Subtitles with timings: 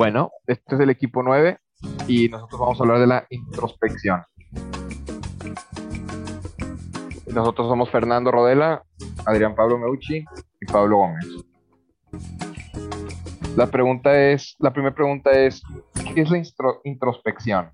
[0.00, 1.58] Bueno, este es el equipo 9
[2.08, 4.22] y nosotros vamos a hablar de la introspección.
[7.26, 8.82] Nosotros somos Fernando Rodela,
[9.26, 10.24] Adrián Pablo Meucci
[10.58, 11.26] y Pablo Gómez.
[13.58, 15.62] La pregunta es, la primera pregunta es,
[16.14, 16.42] ¿qué es la
[16.84, 17.68] introspección?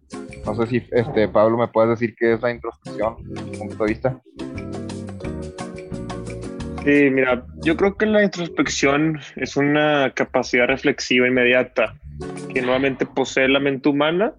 [0.45, 3.89] No sé si este Pablo me puedes decir qué es la introspección, desde punto de
[3.89, 4.21] vista.
[6.83, 11.95] Sí, mira, yo creo que la introspección es una capacidad reflexiva inmediata
[12.57, 14.33] que nuevamente posee la mente humana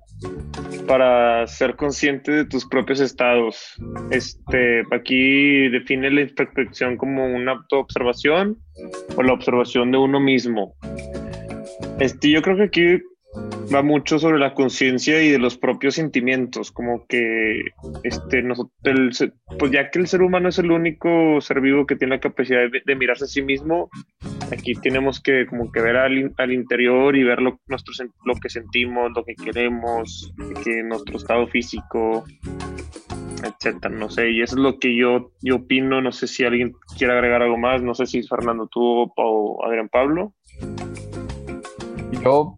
[0.87, 3.75] para ser consciente de tus propios estados.
[4.09, 8.57] Este, aquí define la introspección como una autoobservación
[9.15, 10.73] o la observación de uno mismo.
[11.99, 13.03] Este, yo creo que aquí
[13.73, 17.61] va mucho sobre la conciencia y de los propios sentimientos, como que
[18.03, 19.25] este, nosotros,
[19.59, 22.61] pues ya que el ser humano es el único ser vivo que tiene la capacidad
[22.83, 23.91] de, mirarse a sí mismo,
[24.51, 29.11] aquí tenemos que como que ver al, al interior y ver lo, lo que sentimos,
[29.15, 32.23] lo que queremos, que nuestro estado físico,
[33.43, 36.73] etcétera, no sé, y eso es lo que yo, yo opino, no sé si alguien
[36.97, 40.33] quiere agregar algo más, no sé si Fernando tú o Adrián Pablo.
[42.23, 42.55] Yo,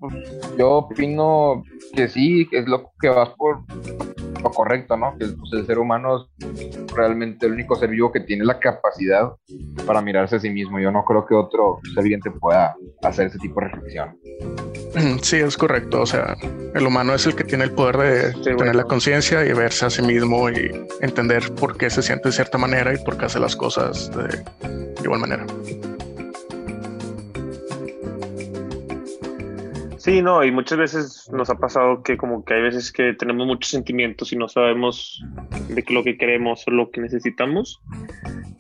[0.57, 1.63] yo opino
[1.95, 3.59] que sí, que es lo que vas por
[4.41, 5.17] lo correcto, ¿no?
[5.17, 9.31] Que pues, el ser humano es realmente el único ser vivo que tiene la capacidad
[9.85, 10.79] para mirarse a sí mismo.
[10.79, 14.17] Yo no creo que otro ser viviente pueda hacer ese tipo de reflexión.
[15.21, 16.01] Sí, es correcto.
[16.01, 16.35] O sea,
[16.73, 19.89] el humano es el que tiene el poder de tener la conciencia y verse a
[19.89, 23.39] sí mismo y entender por qué se siente de cierta manera y por qué hace
[23.39, 24.43] las cosas de
[25.03, 25.45] igual manera.
[29.99, 33.45] Sí, no, y muchas veces nos ha pasado que como que hay veces que tenemos
[33.45, 35.21] muchos sentimientos y no sabemos
[35.67, 37.81] de lo que queremos o lo que necesitamos.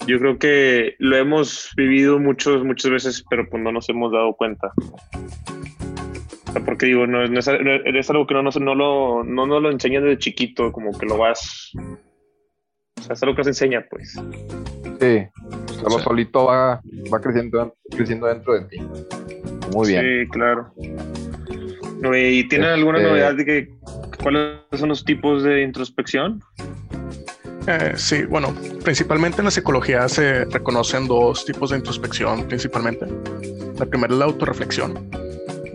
[0.05, 4.33] Yo creo que lo hemos vivido muchos, muchas veces, pero pues no nos hemos dado
[4.33, 4.73] cuenta.
[6.65, 7.47] porque digo, no, es,
[8.09, 11.17] algo que no, no, no, lo, no nos lo enseñan desde chiquito, como que lo
[11.17, 11.71] vas...
[12.97, 14.21] O sea, es algo que se enseña, pues.
[14.99, 15.25] Sí,
[15.79, 16.81] solo solito va,
[17.13, 18.77] va creciendo, creciendo dentro de ti.
[19.73, 20.03] Muy bien.
[20.03, 20.73] Sí, claro.
[22.01, 23.69] ¿Y tienen alguna este, novedad de que
[24.21, 26.41] cuáles son los tipos de introspección?
[27.67, 33.05] Eh, sí, bueno, principalmente en la psicología se reconocen dos tipos de introspección, principalmente.
[33.77, 35.09] La primera es la autorreflexión,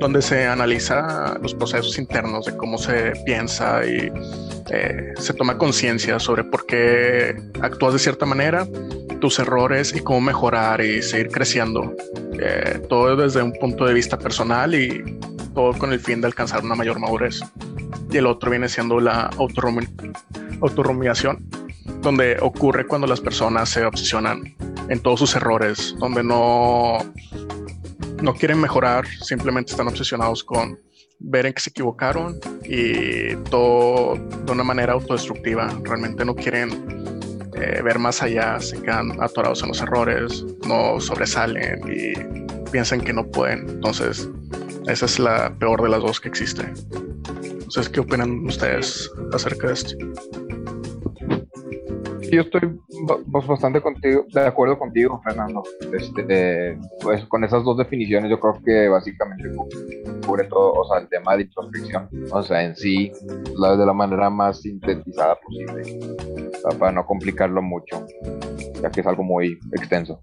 [0.00, 4.10] donde se analiza los procesos internos de cómo se piensa y
[4.70, 8.66] eh, se toma conciencia sobre por qué actúas de cierta manera,
[9.14, 11.94] tus errores y cómo mejorar y seguir creciendo.
[12.38, 15.18] Eh, todo desde un punto de vista personal y
[15.54, 17.40] todo con el fin de alcanzar una mayor madurez.
[18.10, 19.30] Y el otro viene siendo la
[20.60, 21.48] autorrumiación,
[22.00, 24.54] donde ocurre cuando las personas se obsesionan
[24.88, 26.98] en todos sus errores, donde no,
[28.22, 30.78] no quieren mejorar, simplemente están obsesionados con
[31.20, 35.68] ver en que se equivocaron y todo de una manera autodestructiva.
[35.82, 37.13] Realmente no quieren
[37.56, 43.12] eh, ver más allá, se quedan atorados en los errores, no sobresalen y piensan que
[43.12, 43.68] no pueden.
[43.68, 44.28] Entonces,
[44.86, 46.62] esa es la peor de las dos que existe.
[47.44, 49.96] Entonces, ¿qué opinan ustedes acerca de esto?
[52.34, 52.80] Yo estoy
[53.26, 55.62] bastante contigo, de acuerdo contigo, Fernando.
[55.96, 59.44] Este, pues con esas dos definiciones yo creo que básicamente
[60.26, 63.12] cubre todo, o sea, el tema de introspección, o sea, en sí,
[63.56, 66.00] la, de la manera más sintetizada posible,
[66.76, 68.04] para no complicarlo mucho,
[68.82, 70.20] ya que es algo muy extenso.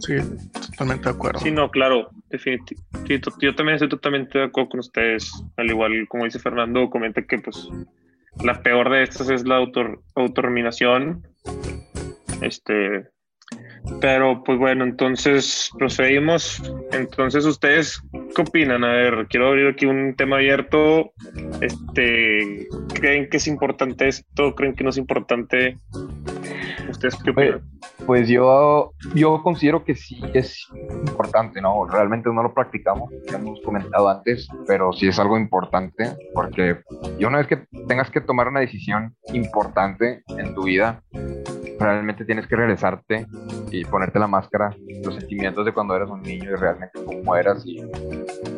[0.00, 0.16] Sí,
[0.68, 1.38] totalmente de acuerdo.
[1.38, 3.30] Sí, no, claro, definitivamente.
[3.40, 5.30] yo también estoy totalmente de acuerdo con ustedes.
[5.56, 7.68] Al igual, como dice Fernando, comenta que pues
[8.42, 11.26] la peor de estas es la autor, autoterminación.
[12.40, 13.08] Este,
[14.00, 16.62] pero pues bueno, entonces procedimos.
[16.92, 18.00] Entonces, ¿ustedes
[18.34, 18.84] qué opinan?
[18.84, 21.12] A ver, quiero abrir aquí un tema abierto.
[21.60, 24.54] Este, ¿creen que es importante esto?
[24.54, 25.76] ¿Creen que no es importante?
[26.88, 27.62] ¿Ustedes qué opinan?
[28.06, 30.66] Pues yo, yo considero que sí es
[31.06, 31.86] importante, ¿no?
[31.86, 36.80] Realmente no lo practicamos, ya hemos comentado antes, pero sí es algo importante porque
[37.18, 41.02] yo una vez que tengas que tomar una decisión importante en tu vida,
[41.78, 43.26] realmente tienes que regresarte
[43.70, 44.74] y ponerte la máscara,
[45.04, 47.82] los sentimientos de cuando eras un niño y realmente cómo eras y,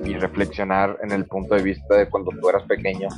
[0.05, 3.09] y reflexionar en el punto de vista de cuando tú eras pequeño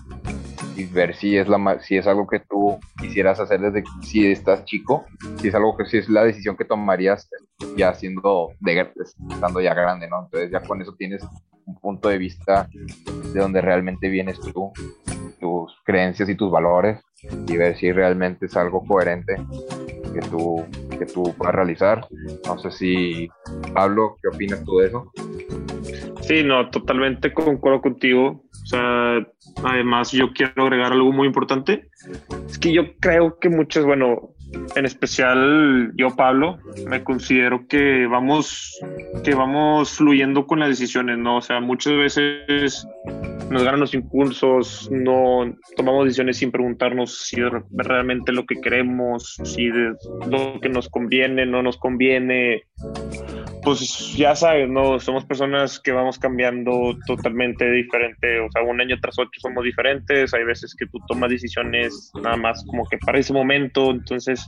[0.78, 4.64] y ver si es la si es algo que tú quisieras hacer desde si estás
[4.64, 5.04] chico,
[5.40, 7.28] si es algo que si es la decisión que tomarías
[7.76, 8.88] ya siendo de
[9.30, 10.24] estando ya grande, ¿no?
[10.24, 11.26] Entonces ya con eso tienes
[11.66, 12.68] un punto de vista
[13.32, 14.72] de donde realmente vienes tú,
[15.40, 17.00] tus creencias y tus valores
[17.48, 19.34] y ver si realmente es algo coherente
[20.14, 20.64] que tú
[20.96, 22.06] que tú puedas realizar.
[22.46, 23.28] No sé si
[23.74, 25.12] Pablo, ¿qué opinas tú de eso?
[26.22, 28.44] Sí, no, totalmente concuerdo contigo.
[28.68, 29.26] O sea,
[29.64, 31.88] además yo quiero agregar algo muy importante.
[32.46, 34.34] Es que yo creo que muchos, bueno,
[34.76, 38.78] en especial yo, Pablo, me considero que vamos,
[39.24, 41.38] que vamos fluyendo con las decisiones, ¿no?
[41.38, 42.86] O sea, muchas veces
[43.50, 49.38] nos ganan los impulsos, no tomamos decisiones sin preguntarnos si es realmente lo que queremos,
[49.44, 49.96] si es
[50.30, 52.64] lo que nos conviene, no nos conviene.
[53.62, 55.00] Pues ya sabes, ¿no?
[55.00, 60.32] Somos personas que vamos cambiando totalmente diferente, o sea, un año tras otro somos diferentes,
[60.32, 64.46] hay veces que tú tomas decisiones nada más como que para ese momento, entonces,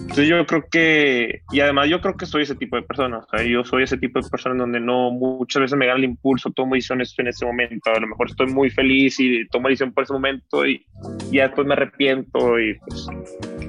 [0.00, 3.26] entonces yo creo que, y además yo creo que soy ese tipo de persona, o
[3.28, 6.50] sea, yo soy ese tipo de persona donde no muchas veces me gana el impulso,
[6.50, 10.04] tomo decisiones en ese momento, a lo mejor estoy muy feliz y tomo decisión por
[10.04, 10.84] ese momento y,
[11.30, 13.06] ya después me arrepiento y pues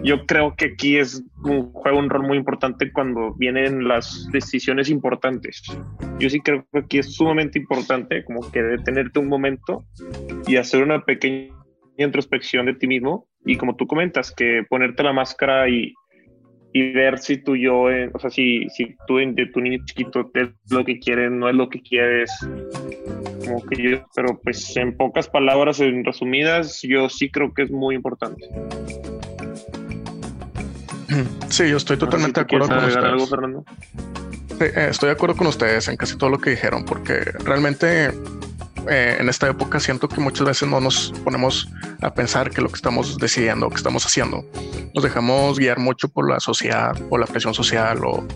[0.04, 4.69] yo creo que aquí es un, juega un rol muy importante cuando vienen las decisiones
[4.90, 5.64] importantes.
[6.20, 9.86] Yo sí creo que aquí es sumamente importante como que detenerte un momento
[10.48, 11.54] y hacer una pequeña
[11.98, 15.94] introspección de ti mismo y como tú comentas, que ponerte la máscara y,
[16.74, 20.30] y ver si tú yo, eh, o sea, si, si tú de tu niño chiquito
[20.34, 22.32] es lo que quieres, no es lo que quieres,
[23.46, 27.72] como que yo, pero pues en pocas palabras, en resumidas, yo sí creo que es
[27.72, 28.46] muy importante.
[31.50, 32.98] Sí, yo estoy totalmente de acuerdo con ustedes.
[32.98, 33.66] Algo, Fernando?
[34.60, 38.12] Eh, estoy de acuerdo con ustedes en casi todo lo que dijeron, porque realmente
[38.90, 41.70] eh, en esta época siento que muchas veces no nos ponemos
[42.02, 44.46] a pensar que lo que estamos decidiendo, que estamos haciendo,
[44.94, 48.28] nos dejamos guiar mucho por la sociedad, por la presión social o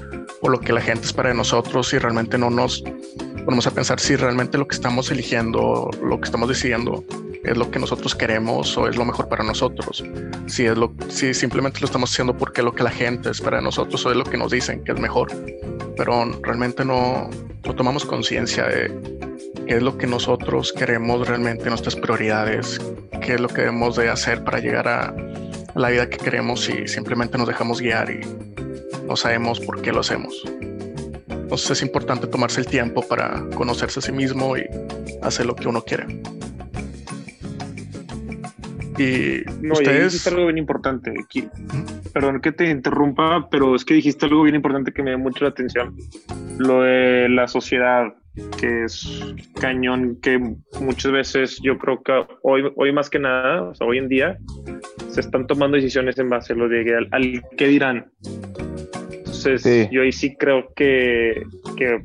[0.42, 2.84] por lo que la gente espera de nosotros y realmente no nos
[3.44, 7.04] ponemos a pensar si realmente lo que estamos eligiendo, lo que estamos decidiendo
[7.44, 10.04] es lo que nosotros queremos o es lo mejor para nosotros.
[10.46, 13.64] Si es lo, si simplemente lo estamos haciendo porque lo que la gente espera de
[13.64, 15.30] nosotros o es lo que nos dicen que es mejor,
[15.96, 17.30] pero realmente no,
[17.64, 18.92] no tomamos conciencia de
[19.68, 22.80] qué es lo que nosotros queremos realmente, nuestras prioridades,
[23.22, 25.16] qué es lo que debemos de hacer para llegar a
[25.76, 28.22] la vida que queremos y simplemente nos dejamos guiar y
[29.08, 30.44] no sabemos por qué lo hacemos.
[31.30, 34.66] Entonces es importante tomarse el tiempo para conocerse a sí mismo y
[35.22, 36.06] hacer lo que uno quiere.
[38.98, 40.14] Y no, ustedes...
[40.14, 41.14] dijiste algo bien importante.
[41.24, 41.48] Aquí.
[42.14, 45.46] Perdón que te interrumpa, pero es que dijiste algo bien importante que me dio mucho
[45.46, 45.96] la atención.
[46.58, 48.14] Lo de la sociedad
[48.60, 50.40] que es cañón, que
[50.82, 54.38] muchas veces yo creo que hoy, hoy más que nada, o sea, hoy en día,
[55.10, 58.12] se están tomando decisiones en base a lo de al, al qué dirán.
[59.46, 61.44] Entonces, yo ahí sí creo que,
[61.78, 62.04] que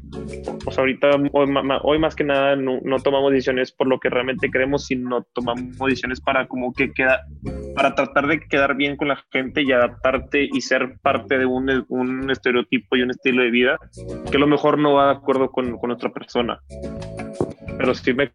[0.64, 4.86] pues ahorita, hoy, más que nada, no, no, tomamos decisiones por lo que realmente queremos,
[4.86, 7.20] sino tomamos decisiones para como que queda,
[7.74, 11.84] para tratar de quedar bien con la gente y adaptarte y ser parte de un,
[11.88, 13.78] un estereotipo y un estilo de vida
[14.30, 16.60] que a lo mejor no va de acuerdo con, con otra persona
[17.78, 18.32] pero sí me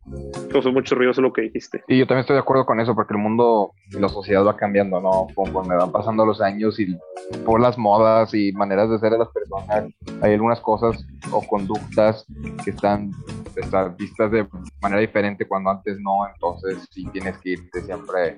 [0.51, 1.83] causó mucho ruido lo que dijiste.
[1.87, 4.55] Y yo también estoy de acuerdo con eso, porque el mundo y la sociedad va
[4.55, 5.27] cambiando, ¿no?
[5.35, 6.97] Conforme van pasando los años y
[7.45, 9.91] por las modas y maneras de ser de las personas,
[10.21, 12.25] hay algunas cosas o conductas
[12.63, 13.11] que están,
[13.55, 14.47] están vistas de
[14.81, 18.37] manera diferente cuando antes no, entonces sí tienes que irte siempre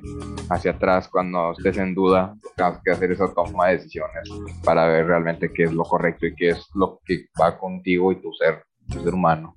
[0.50, 4.30] hacia atrás cuando estés en duda, tienes que hacer esa toma de decisiones
[4.64, 8.22] para ver realmente qué es lo correcto y qué es lo que va contigo y
[8.22, 9.56] tu ser, ser humano.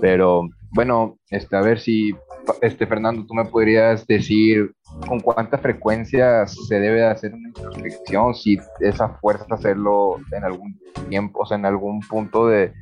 [0.00, 2.14] Pero bueno, este, a ver si,
[2.62, 4.72] este, Fernando, tú me podrías decir
[5.06, 10.78] con cuánta frecuencia se debe hacer una introspección, si esa fuerza hacerlo en algún
[11.08, 12.72] tiempo, o sea, en algún punto de,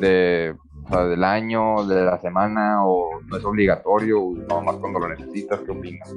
[0.00, 0.54] de
[0.90, 5.70] del año, de la semana, o no es obligatorio, o más cuando lo necesitas, ¿qué
[5.70, 6.12] opinas?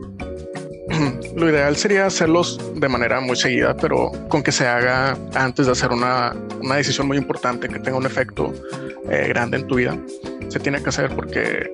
[1.36, 5.72] Lo ideal sería hacerlos de manera muy seguida, pero con que se haga antes de
[5.72, 8.54] hacer una, una decisión muy importante que tenga un efecto
[9.10, 9.98] eh, grande en tu vida
[10.54, 11.72] se tiene que hacer porque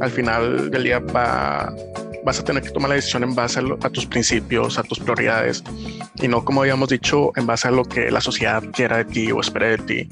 [0.00, 1.74] al final del día va,
[2.24, 5.64] vas a tener que tomar la decisión en base a, tus principios, a tus prioridades
[6.14, 9.32] y no como habíamos dicho en base a lo que la sociedad quiera de ti
[9.32, 10.08] o espere de ti,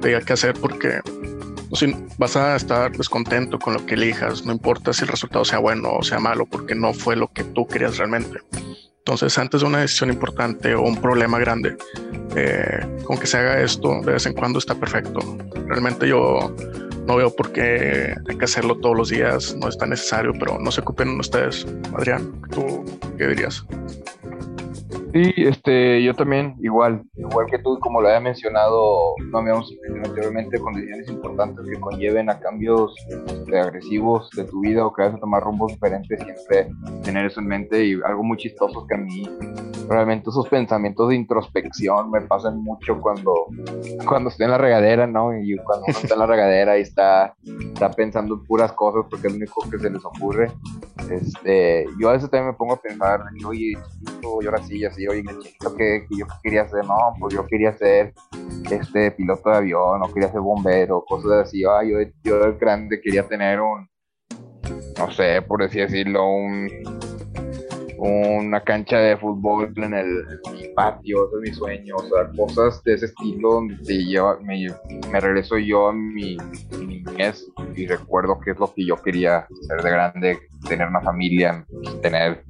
[0.00, 1.00] tenga que hacer porque
[1.72, 5.58] si vas a estar descontento con lo que elijas, no importa si el resultado sea
[5.58, 8.40] bueno o sea malo, porque no fue lo que tú querías realmente.
[8.98, 11.76] Entonces, antes de una decisión importante o un problema grande,
[12.36, 15.20] eh, con que se haga esto de vez en cuando está perfecto.
[15.66, 16.54] Realmente yo
[17.06, 20.58] no veo por qué hay que hacerlo todos los días, no es tan necesario, pero
[20.60, 21.66] no se ocupen ustedes.
[21.96, 22.84] Adrián, ¿tú
[23.18, 23.64] qué dirías?
[25.12, 29.74] Sí, este, yo también, igual, igual que tú, como lo había mencionado, no habíamos
[30.04, 35.02] anteriormente, con decisiones importantes que conlleven a cambios este, agresivos de tu vida o que
[35.02, 38.94] vayas a tomar rumbos diferentes, siempre tener eso en mente y algo muy chistoso que
[38.94, 39.22] a mí
[39.90, 43.34] realmente esos pensamientos de introspección me pasan mucho cuando,
[44.06, 45.36] cuando estoy en la regadera, ¿no?
[45.36, 49.26] Y cuando uno está en la regadera y está, está pensando en puras cosas porque
[49.26, 50.52] es lo único que se les ocurre.
[51.10, 55.08] Este, yo a veces también me pongo a pensar, oye, chiquito, yo ahora sí, así,
[55.08, 56.84] oye, chiquito, ¿qué, yo quería hacer?
[56.84, 58.14] No, pues yo quería ser
[58.70, 61.64] este piloto de avión, o quería ser bombero, cosas así.
[61.64, 63.88] Ah, yo, yo de grande quería tener un,
[64.96, 66.99] no sé, por así decirlo, un
[68.00, 70.24] una cancha de fútbol en el,
[70.74, 75.20] patio, ese es mi sueño, o sea, cosas de ese estilo donde te lleva, me,
[75.20, 76.36] regreso yo a mi,
[76.78, 81.66] niñez y recuerdo qué es lo que yo quería ser de grande, tener una familia,
[82.00, 82.42] tener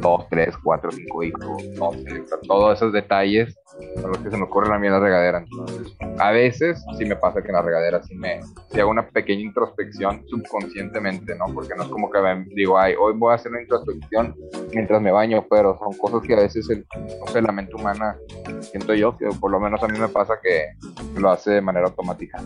[0.00, 3.56] dos, tres, cuatro, cinco hijos, no sé, todos esos detalles
[4.00, 5.38] son los que se me ocurren a mí en la regadera.
[5.38, 9.06] Entonces, a veces sí me pasa que en la regadera sí me sí hago una
[9.06, 11.46] pequeña introspección subconscientemente, ¿no?
[11.52, 12.18] Porque no es como que
[12.54, 14.34] digo, ay, hoy voy a hacer una introspección
[14.72, 16.86] mientras me baño, pero son cosas que a veces el,
[17.20, 18.16] no sé, la mente humana,
[18.60, 20.72] siento yo, que por lo menos a mí me pasa que
[21.20, 22.42] lo hace de manera automática.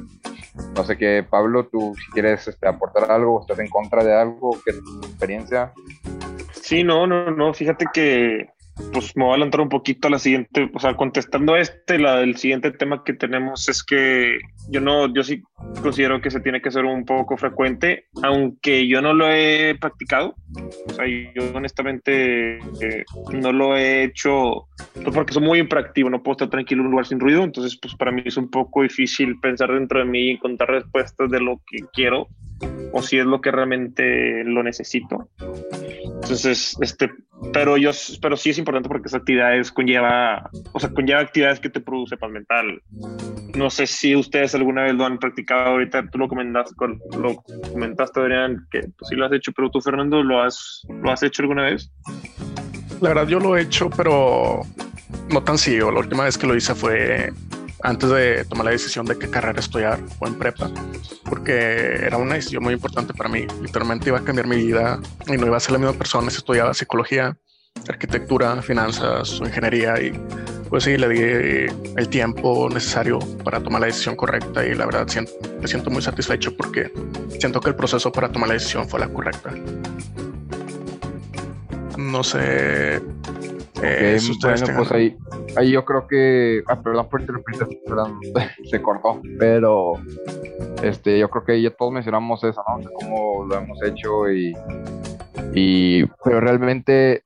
[0.75, 4.59] No sé qué, Pablo, tú si quieres este, aportar algo, estás en contra de algo,
[4.65, 5.73] ¿qué es tu experiencia?
[6.63, 8.49] Sí, no, no, no, fíjate que
[8.93, 12.17] pues me voy a adelantar un poquito a la siguiente, o sea, contestando este, la
[12.17, 15.43] del siguiente tema que tenemos es que yo no, yo sí
[15.83, 20.35] considero que se tiene que ser un poco frecuente, aunque yo no lo he practicado,
[20.89, 26.23] o sea, yo honestamente eh, no lo he hecho pues, porque soy muy impractivo, no
[26.23, 28.83] puedo estar tranquilo en un lugar sin ruido, entonces pues para mí es un poco
[28.83, 32.29] difícil pensar dentro de mí y encontrar respuestas de lo que quiero
[32.93, 35.29] o si es lo que realmente lo necesito.
[36.23, 37.11] Entonces, este,
[37.53, 37.91] pero yo,
[38.23, 42.17] pero sí es importante porque esas actividades conlleva, o sea, conlleva actividades que te produce
[42.17, 42.83] paz mental.
[43.55, 46.75] No sé si ustedes alguna vez lo han practicado, ahorita tú lo comentaste,
[47.19, 47.37] lo
[47.71, 51.23] comentaste Adrián, que tú sí lo has hecho, pero tú Fernando, ¿lo has, lo has
[51.23, 51.93] hecho alguna vez?
[53.01, 54.63] La verdad yo lo he hecho, pero
[55.31, 55.93] no tan seguido.
[55.93, 57.33] La última vez que lo hice fue
[57.87, 60.69] antes de tomar la decisión de qué carrera estudiar o en prepa,
[61.25, 63.47] porque era una decisión muy importante para mí.
[63.63, 66.39] Literalmente iba a cambiar mi vida y no iba a ser la misma persona si
[66.39, 67.39] estudiaba psicología,
[67.89, 70.13] arquitectura, finanzas o ingeniería y
[70.69, 75.07] pues sí, le di el tiempo necesario para tomar la decisión correcta y la verdad
[75.61, 76.93] me siento muy satisfecho porque
[77.39, 79.55] siento que el proceso para tomar la decisión fue la correcta.
[81.97, 83.01] No sé
[83.83, 85.17] eh, bueno, pues ahí,
[85.57, 86.63] ahí yo creo que.
[86.67, 88.19] Ah, perdón por perdón,
[88.71, 89.21] se cortó.
[89.39, 89.95] Pero
[90.83, 92.91] este, yo creo que ya todos mencionamos eso, ¿no?
[93.01, 94.55] Cómo lo hemos hecho y.
[95.55, 97.25] y pero realmente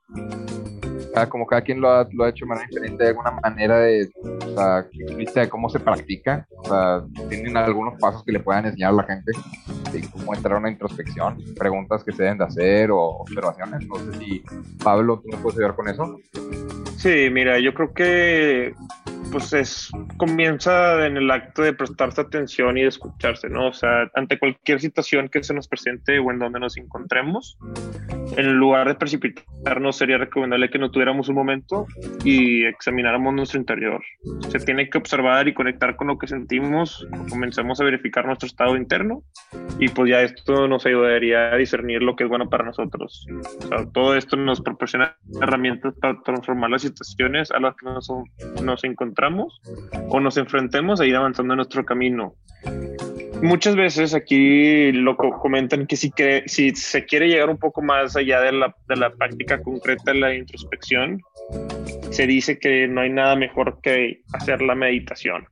[1.29, 4.11] como cada quien lo ha, lo ha hecho de manera diferente, de alguna manera de,
[4.23, 4.87] o sea,
[5.43, 9.03] de cómo se practica, o sea, tienen algunos pasos que le puedan enseñar a la
[9.05, 9.33] gente
[9.93, 13.87] de cómo entrar a una introspección, preguntas que se deben de hacer o observaciones.
[13.87, 14.43] No sé si,
[14.83, 16.19] Pablo, ¿tú me puedes ayudar con eso?
[16.97, 18.75] Sí, mira, yo creo que
[19.31, 23.69] pues es, comienza en el acto de prestarse atención y de escucharse, ¿no?
[23.69, 27.59] O sea, ante cualquier situación que se nos presente o en donde nos encontremos,
[28.37, 31.87] en lugar de precipitarnos, sería recomendable que no tuviéramos un momento
[32.25, 34.03] y examináramos nuestro interior.
[34.49, 38.77] Se tiene que observar y conectar con lo que sentimos, comencemos a verificar nuestro estado
[38.77, 39.23] interno
[39.79, 43.27] y pues ya esto nos ayudaría a discernir lo que es bueno para nosotros.
[43.65, 48.09] O sea, todo esto nos proporciona herramientas para transformar las situaciones a las que nos,
[48.63, 49.20] nos encontramos
[50.09, 52.35] o nos enfrentemos a ir avanzando en nuestro camino.
[53.43, 58.15] Muchas veces aquí lo comentan que si, que, si se quiere llegar un poco más
[58.15, 61.23] allá de la, de la práctica concreta de la introspección,
[62.11, 65.47] se dice que no hay nada mejor que hacer la meditación.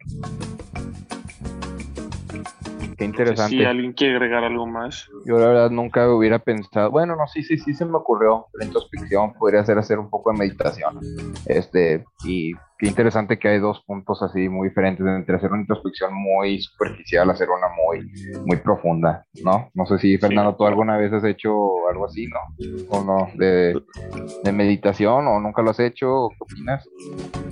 [2.99, 3.57] Qué interesante.
[3.57, 5.09] si alguien quiere agregar algo más.
[5.25, 8.47] Yo la verdad nunca hubiera pensado, bueno, no, sí, sí, sí se me ocurrió.
[8.59, 10.99] La introspección podría ser hacer un poco de meditación.
[11.47, 16.13] Este, y qué interesante que hay dos puntos así muy diferentes entre hacer una introspección
[16.13, 18.11] muy superficial, hacer una muy,
[18.47, 19.71] muy profunda, ¿no?
[19.75, 22.39] No sé si, Fernando, tú alguna vez has hecho algo así, ¿no?
[22.91, 23.81] O no, de,
[24.43, 26.89] de meditación, o nunca lo has hecho, ¿qué opinas?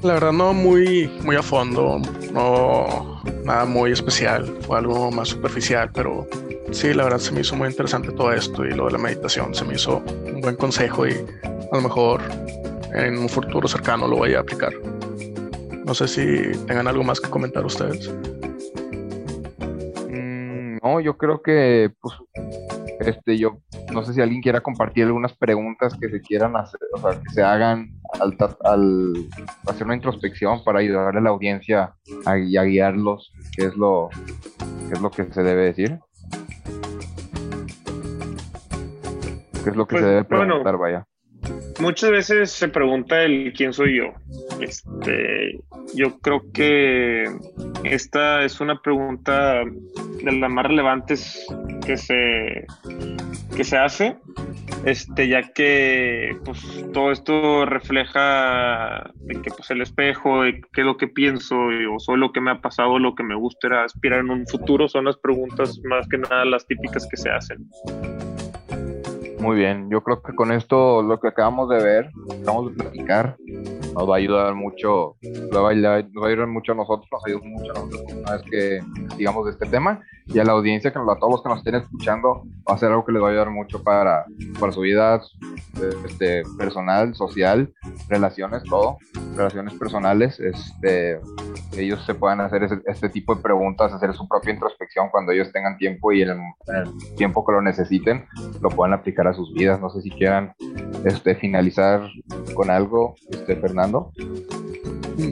[0.03, 2.01] La verdad, no muy, muy a fondo,
[2.33, 6.27] no nada muy especial, o algo más superficial, pero
[6.73, 9.55] sí, la verdad se me hizo muy interesante todo esto y lo de la meditación
[9.55, 12.23] se me hizo un buen consejo y a lo mejor
[12.95, 14.73] en un futuro cercano lo voy a aplicar.
[15.85, 18.11] No sé si tengan algo más que comentar ustedes.
[20.09, 22.15] Mm, no, yo creo que, pues,
[23.01, 23.59] este, yo
[23.93, 27.31] no sé si alguien quiera compartir algunas preguntas que se quieran hacer, o sea, que
[27.31, 29.13] se hagan al, al
[29.67, 34.09] hacer una introspección para ayudarle a la audiencia a, a guiarlos, qué es lo,
[34.89, 35.99] qué es lo que se debe decir.
[39.65, 41.07] ¿Qué es lo que se pues, debe preguntar, vaya?
[41.79, 44.13] Muchas veces se pregunta el quién soy yo.
[44.61, 45.61] Este,
[45.95, 47.25] yo creo que
[47.85, 51.47] esta es una pregunta de las más relevantes
[51.85, 52.67] que se,
[53.57, 54.17] que se hace,
[54.85, 56.61] este, ya que pues,
[56.93, 62.27] todo esto refleja que pues, el espejo, de qué es lo que pienso, o solo
[62.27, 65.17] lo que me ha pasado, lo que me gusta aspirar en un futuro, son las
[65.19, 67.69] preguntas más que nada las típicas que se hacen.
[69.47, 72.11] Muy bien, yo creo que con esto lo que acabamos de ver,
[72.43, 73.37] acabamos de platicar,
[73.95, 77.71] nos va a ayudar mucho, nos va a ayudar, mucho a nosotros, nos ayuda mucho
[77.71, 78.81] a nosotros una vez que
[79.17, 81.77] digamos de este tema y a la audiencia, que a todos los que nos estén
[81.77, 84.25] escuchando, va a ser algo que les va a ayudar mucho para,
[84.59, 85.23] para su vida
[86.05, 87.73] este, personal, social,
[88.09, 88.99] relaciones, todo,
[89.37, 91.21] relaciones personales, este,
[91.83, 95.77] ellos se puedan hacer este tipo de preguntas, hacer su propia introspección cuando ellos tengan
[95.77, 96.37] tiempo y el,
[97.17, 98.27] tiempo que lo necesiten,
[98.61, 99.81] lo puedan aplicar a sus vidas.
[99.81, 100.55] No sé si quieran
[101.05, 102.09] este, finalizar
[102.55, 104.13] con algo, este, Fernando.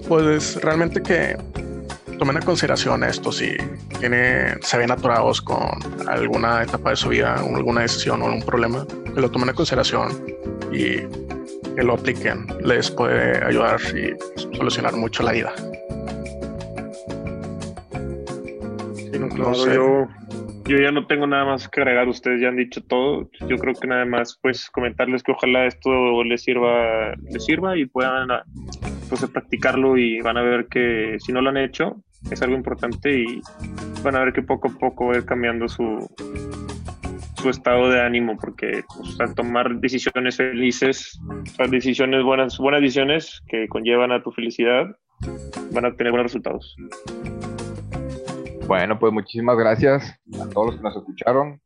[0.09, 1.37] Pues realmente que
[2.19, 3.57] tomen en consideración esto si
[3.99, 8.87] tiene, se ven aturados con alguna etapa de su vida, alguna decisión o algún problema,
[9.15, 10.11] que lo tomen en consideración
[10.73, 11.01] y
[11.75, 12.47] que lo apliquen.
[12.63, 15.53] Les puede ayudar y solucionar mucho la vida.
[19.37, 20.09] Yo,
[20.67, 22.09] yo ya no tengo nada más que agregar.
[22.09, 23.29] Ustedes ya han dicho todo.
[23.49, 27.87] Yo creo que nada más, pues, comentarles que ojalá esto les sirva, les sirva y
[27.87, 28.29] puedan
[29.09, 33.19] pues, practicarlo y van a ver que si no lo han hecho, es algo importante
[33.19, 33.41] y
[34.03, 36.09] van a ver que poco a poco va a ir cambiando su,
[37.37, 41.21] su estado de ánimo porque pues, al tomar decisiones felices,
[41.71, 44.87] decisiones buenas, buenas decisiones que conllevan a tu felicidad,
[45.73, 46.75] van a tener buenos resultados.
[48.76, 51.61] Bueno, pues muchísimas gracias a todos los que nos escucharon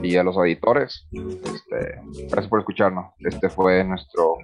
[0.00, 1.08] y a los auditores.
[1.10, 3.14] Este, gracias por escucharnos.
[3.18, 4.36] Este fue nuestro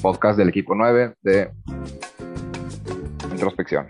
[0.00, 1.50] podcast del equipo 9 de
[3.32, 3.88] introspección.